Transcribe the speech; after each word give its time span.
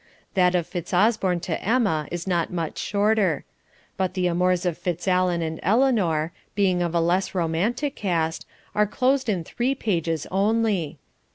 That 0.33 0.55
of 0.55 0.65
Fitzosborne 0.65 1.41
to 1.41 1.63
Emma 1.63 2.07
is 2.11 2.25
not 2.25 2.51
much 2.51 2.79
shorter; 2.79 3.45
but 3.97 4.15
the 4.15 4.25
amours 4.25 4.65
of 4.65 4.75
Fitzallen 4.75 5.43
and 5.43 5.59
Eleanor, 5.61 6.31
being 6.55 6.81
of 6.81 6.95
a 6.95 6.99
less 6.99 7.35
romantic 7.35 7.95
cast, 7.97 8.47
are 8.73 8.87
closed 8.87 9.29
in 9.29 9.43
three 9.43 9.75
pages 9.75 10.25
only. 10.31 10.97